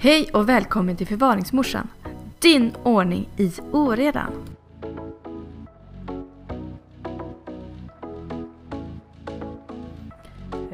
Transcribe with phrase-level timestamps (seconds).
[0.00, 1.88] Hej och välkommen till Förvaringsmorsan.
[2.38, 4.32] Din ordning i oredan.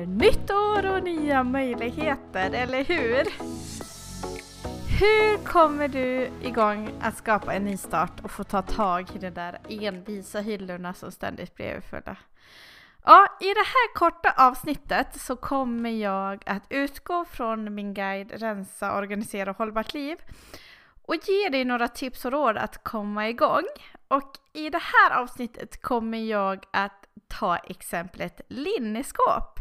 [0.06, 3.24] Nytt år och nya möjligheter, eller hur?
[5.00, 9.58] Hur kommer du igång att skapa en nystart och få ta tag i de där
[9.68, 12.16] envisa hyllorna som ständigt blir överfulla?
[13.06, 18.96] Ja, i det här korta avsnittet så kommer jag att utgå från min guide Rensa,
[18.98, 20.18] organisera hållbart liv
[21.02, 23.64] och ge dig några tips och råd att komma igång.
[24.08, 29.60] Och i det här avsnittet kommer jag att ta exemplet linneskåp.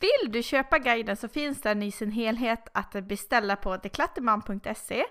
[0.00, 5.04] Vill du köpa guiden så finns den i sin helhet att beställa på deklatterman.se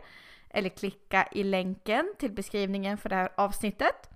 [0.49, 4.15] eller klicka i länken till beskrivningen för det här avsnittet.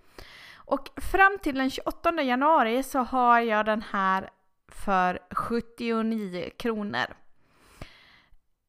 [0.69, 4.29] Och fram till den 28 januari så har jag den här
[4.67, 7.05] för 79 kronor.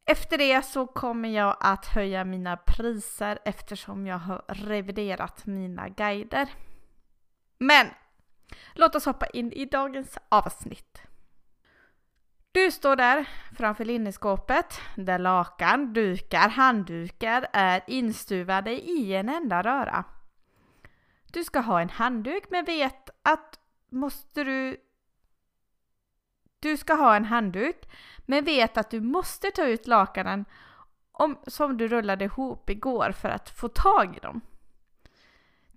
[0.04, 6.48] Efter det så kommer jag att höja mina priser eftersom jag har reviderat mina guider.
[7.58, 7.86] Men
[8.74, 11.02] låt oss hoppa in i dagens avsnitt.
[12.52, 20.04] Du står där framför linneskåpet där lakan, dukar, handdukar är instuvade i en enda röra.
[21.32, 24.76] Du ska ha en handduk men vet att måste du
[26.60, 27.88] du ska ha en handduk
[28.26, 30.44] men vet att du måste ta ut lakanen
[31.12, 34.40] om, som du rullade ihop igår för att få tag i dem.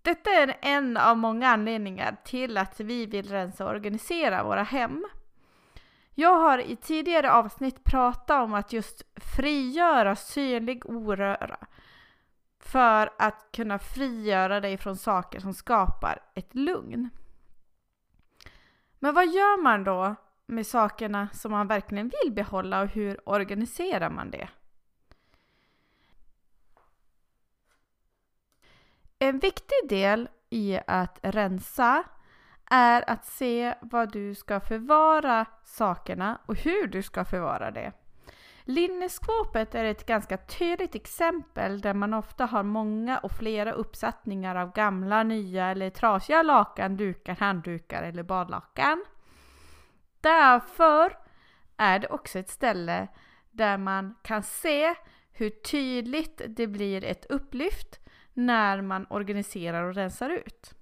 [0.02, 5.06] Detta är en av många anledningar till att vi vill rensa och organisera våra hem.
[6.16, 11.58] Jag har i tidigare avsnitt pratat om att just frigöra synlig oröra
[12.74, 17.10] för att kunna frigöra dig från saker som skapar ett lugn.
[19.00, 24.10] Men vad gör man då med sakerna som man verkligen vill behålla och hur organiserar
[24.10, 24.50] man det?
[29.20, 32.04] En viktig del i att rensa
[32.66, 37.92] är att se vad du ska förvara sakerna och hur du ska förvara det.
[38.66, 44.74] Linneskåpet är ett ganska tydligt exempel där man ofta har många och flera uppsättningar av
[44.74, 49.06] gamla, nya eller trasiga lakan, dukar, handdukar eller badlakan.
[50.22, 51.18] Därför
[51.78, 53.08] är det också ett ställe
[53.52, 54.95] där man kan se
[55.32, 58.00] hur tydligt det blir ett upplyft
[58.34, 60.74] när man organiserar och rensar ut.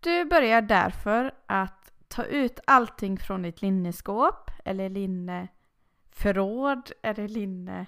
[0.00, 1.79] Du börjar därför att
[2.10, 7.86] ta ut allting från ditt linneskåp eller linneförråd eller linnelåda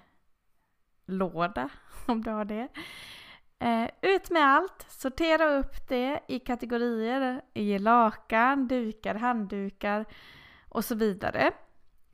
[2.06, 2.68] om du har det.
[3.58, 10.04] Eh, ut med allt, sortera upp det i kategorier, i lakan, dukar, handdukar
[10.68, 11.50] och så vidare.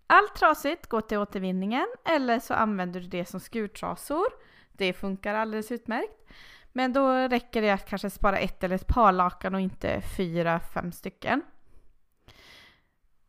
[0.06, 4.26] Allt trasigt går till återvinningen eller så använder du det som skurtrasor.
[4.72, 6.30] Det funkar alldeles utmärkt.
[6.72, 10.60] Men då räcker det att kanske spara ett eller ett par lakan och inte fyra,
[10.60, 11.42] fem stycken.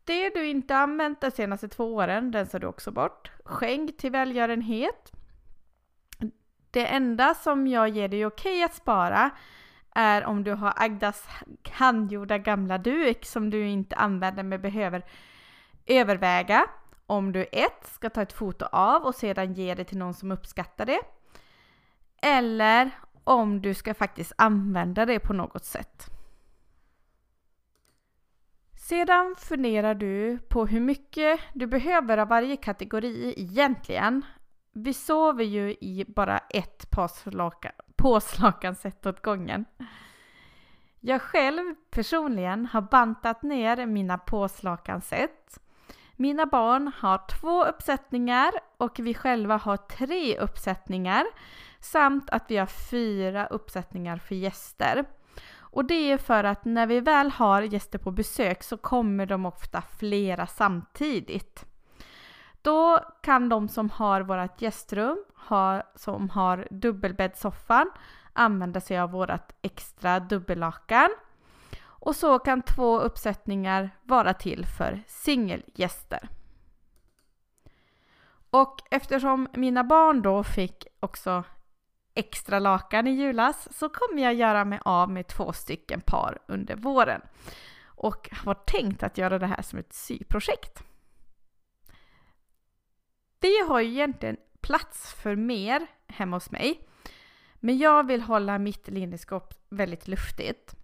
[0.09, 3.31] Det du inte använt de senaste två åren rensar du också bort.
[3.44, 5.12] Skänk till välgörenhet.
[6.72, 9.30] Det enda som jag ger dig okej att spara
[9.96, 11.28] är om du har Agdas
[11.72, 15.06] handgjorda gamla duk som du inte använder men behöver
[15.86, 16.68] överväga
[17.06, 20.31] om du ett ska ta ett foto av och sedan ge det till någon som
[20.31, 21.00] uppskattar det.
[22.22, 22.91] Eller
[23.24, 26.09] om du ska faktiskt använda det på något sätt.
[28.90, 34.26] Sedan funderar du på hur mycket du behöver av varje kategori egentligen.
[34.74, 36.88] Vi sover ju i bara ett
[37.96, 39.66] påslakan sett åt gången.
[41.00, 45.60] Jag själv personligen har bantat ner mina påslakan sett.
[46.16, 51.26] Mina barn har två uppsättningar och vi själva har tre uppsättningar
[51.80, 55.06] samt att vi har fyra uppsättningar för gäster.
[55.79, 59.45] Och det är för att när vi väl har gäster på besök så kommer de
[59.45, 61.66] ofta flera samtidigt.
[62.61, 67.91] Då kan de som har vårt gästrum, ha, som har dubbelbäddsoffan,
[68.34, 71.09] använda sig av vårt extra dubbellakan.
[71.82, 76.29] Och så kan två uppsättningar vara till för singelgäster.
[78.49, 81.43] Och eftersom mina barn då fick också
[82.20, 86.76] extra lakan i julas så kommer jag göra mig av med två stycken par under
[86.76, 87.22] våren.
[87.86, 90.84] Och har tänkt att göra det här som ett syprojekt.
[93.40, 96.88] Det har ju egentligen plats för mer hemma hos mig.
[97.56, 100.76] Men jag vill hålla mitt linneskåp väldigt luftigt.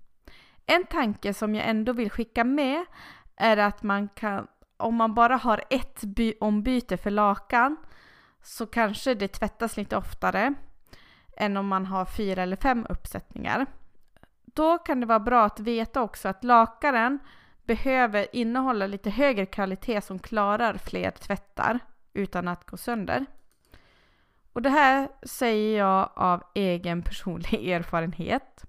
[0.66, 2.86] En tanke som jag ändå vill skicka med
[3.36, 4.48] är att man kan
[4.78, 6.04] om man bara har ett
[6.40, 7.78] ombyte för lakan
[8.44, 10.54] så kanske det tvättas lite oftare
[11.38, 13.66] än om man har fyra eller fem uppsättningar.
[14.46, 17.20] Då kan det vara bra att veta också att lakaren
[17.64, 21.80] behöver innehålla lite högre kvalitet som klarar fler tvättar
[22.14, 23.26] utan att gå sönder.
[24.54, 28.66] Och det här säger jag av egen personlig erfarenhet.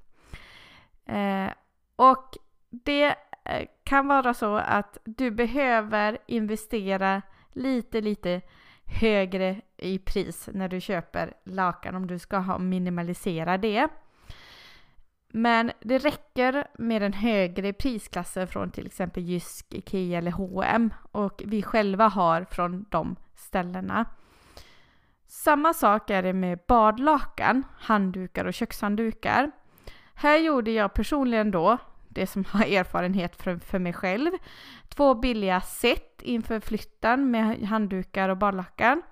[1.07, 1.51] Eh,
[1.97, 2.37] och
[2.71, 7.23] det eh, kan vara så att du behöver investera
[7.53, 8.41] lite, lite
[8.85, 13.89] högre i pris när du köper lakan om du ska ha minimalisera det.
[15.29, 21.43] Men det räcker med den högre prisklassen från till exempel Jysk, Ikea eller H&M och
[21.47, 24.05] vi själva har från de ställena.
[25.27, 29.51] Samma sak är det med badlakan, handdukar och kökshanddukar.
[30.15, 34.31] Här gjorde jag personligen då, det som har erfarenhet för, för mig själv,
[34.89, 39.03] två billiga set inför flytten med handdukar och badlakan.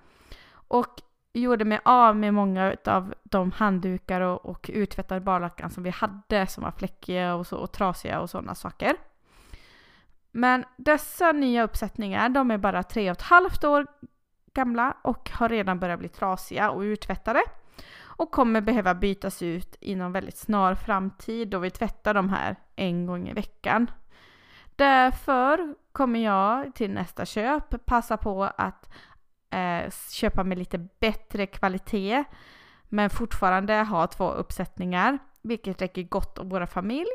[0.67, 1.01] Och
[1.33, 6.47] gjorde mig av med många av de handdukar och, och uttvättade barlackan som vi hade
[6.47, 8.95] som var fläckiga och, så, och trasiga och sådana saker.
[10.31, 13.87] Men dessa nya uppsättningar, de är bara tre och ett halvt år
[14.53, 17.41] gamla och har redan börjat bli trasiga och urtvättade
[18.17, 23.05] och kommer behöva bytas ut inom väldigt snar framtid då vi tvättar de här en
[23.05, 23.91] gång i veckan.
[24.75, 28.89] Därför kommer jag till nästa köp passa på att
[29.55, 32.23] eh, köpa med lite bättre kvalitet
[32.89, 37.09] men fortfarande ha två uppsättningar vilket räcker gott åt våra familj.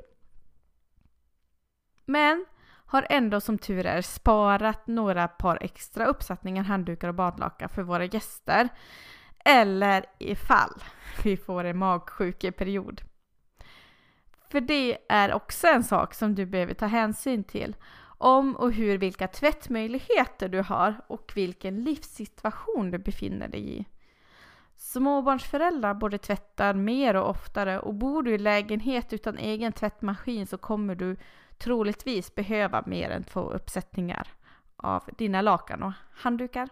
[2.04, 2.44] Men
[2.86, 8.04] har ändå som tur är sparat några par extra uppsättningar handdukar och badlakan för våra
[8.04, 8.68] gäster.
[9.44, 10.82] Eller ifall
[11.24, 13.00] vi får en magsjukeperiod.
[14.50, 17.76] För det är också en sak som du behöver ta hänsyn till.
[18.22, 23.84] Om och hur vilka tvättmöjligheter du har och vilken livssituation du befinner dig i.
[24.76, 30.58] Småbarnsföräldrar borde tvätta mer och oftare och bor du i lägenhet utan egen tvättmaskin så
[30.58, 31.16] kommer du
[31.58, 34.28] troligtvis behöva mer än två uppsättningar
[34.76, 36.68] av dina lakan och handdukar.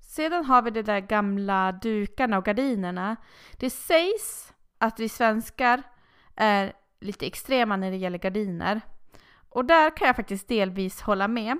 [0.00, 3.16] Sedan har vi de där gamla dukarna och gardinerna.
[3.52, 5.82] Det sägs att vi svenskar
[6.34, 8.80] är lite extrema när det gäller gardiner.
[9.54, 11.58] Och där kan jag faktiskt delvis hålla med.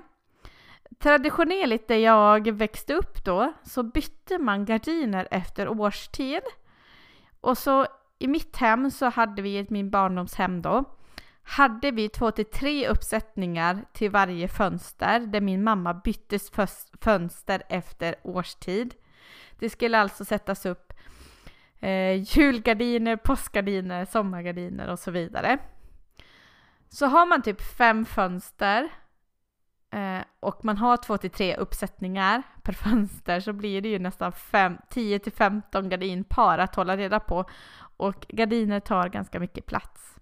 [0.99, 6.41] Traditionellt där jag växte upp då så bytte man gardiner efter årstid.
[7.41, 7.87] Och så
[8.19, 10.83] i mitt hem så hade vi, i min barndomshem då,
[11.43, 16.39] hade vi två till tre uppsättningar till varje fönster där min mamma bytte
[17.01, 18.93] fönster efter årstid.
[19.59, 20.93] Det skulle alltså sättas upp
[21.79, 25.57] eh, julgardiner, påskgardiner, sommargardiner och så vidare.
[26.93, 28.89] Så har man typ fem fönster
[29.91, 34.33] eh, och man har två till tre uppsättningar per fönster så blir det ju nästan
[34.89, 37.45] 10 till 15 gardinpar att hålla reda på
[37.97, 40.19] och gardiner tar ganska mycket plats.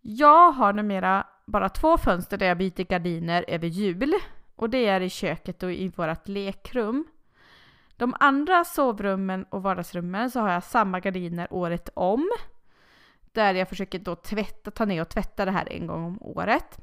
[0.00, 4.14] Jag har numera bara två fönster där jag byter gardiner över jul
[4.56, 7.04] och det är i köket och i vårt lekrum.
[7.96, 12.30] De andra sovrummen och vardagsrummen så har jag samma gardiner året om.
[13.32, 16.78] Där jag försöker då tvätta, ta ner och tvätta det här en gång om året.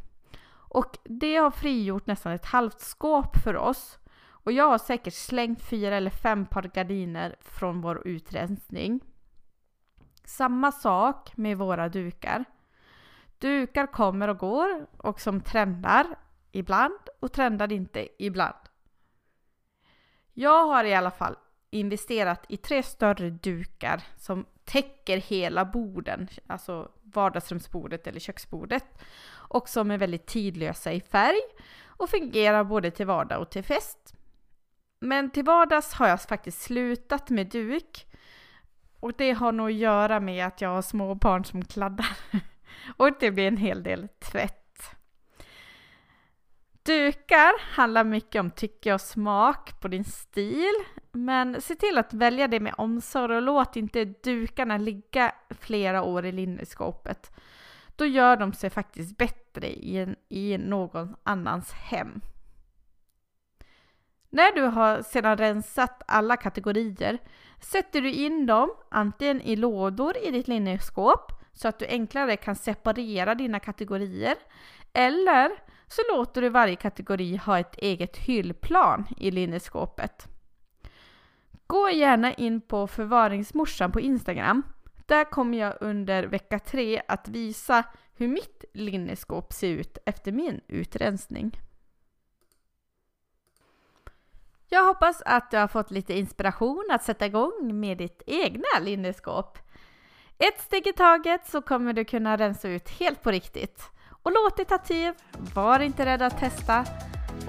[0.75, 3.99] Och det har frigjort nästan ett halvt skåp för oss.
[4.27, 8.99] Och jag har säkert slängt fyra eller fem par gardiner från vår utrensning.
[10.23, 12.45] Samma sak med våra dukar.
[13.39, 16.05] Dukar kommer och går och som trendar
[16.51, 18.55] ibland och trendar inte ibland.
[20.33, 21.35] Jag har i alla fall
[21.79, 28.85] investerat i tre större dukar som täcker hela borden, alltså vardagsrumsbordet eller köksbordet
[29.27, 31.41] och som är väldigt tidlösa i färg
[31.85, 34.15] och fungerar både till vardag och till fest.
[34.99, 38.05] Men till vardags har jag faktiskt slutat med duk
[38.99, 42.17] och det har nog att göra med att jag har små barn som kladdar.
[42.97, 44.65] Och det blir en hel del tvätt.
[46.83, 50.73] Dukar handlar mycket om tycke och smak på din stil.
[51.15, 56.25] Men se till att välja det med omsorg och låt inte dukarna ligga flera år
[56.25, 57.31] i linneskåpet.
[57.95, 62.21] Då gör de sig faktiskt bättre i, en, i någon annans hem.
[64.29, 67.17] När du har sedan rensat alla kategorier
[67.61, 72.55] sätter du in dem antingen i lådor i ditt linneskåp så att du enklare kan
[72.55, 74.35] separera dina kategorier.
[74.93, 75.51] Eller
[75.87, 80.34] så låter du varje kategori ha ett eget hyllplan i linneskåpet.
[81.67, 84.63] Gå gärna in på förvaringsmorsan på Instagram.
[85.05, 90.61] Där kommer jag under vecka tre att visa hur mitt linneskåp ser ut efter min
[90.67, 91.59] utrensning.
[94.69, 99.57] Jag hoppas att du har fått lite inspiration att sätta igång med ditt egna linneskåp.
[100.37, 103.91] Ett steg i taget så kommer du kunna rensa ut helt på riktigt.
[104.23, 105.13] Och låt det ta tid,
[105.55, 106.85] var inte rädd att testa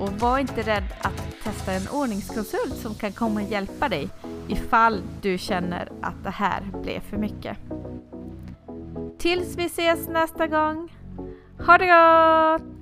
[0.00, 4.08] och var inte rädd att testa en ordningskonsult som kan komma och hjälpa dig
[4.48, 7.56] ifall du känner att det här blev för mycket.
[9.18, 10.92] Tills vi ses nästa gång,
[11.66, 12.75] ha det gott!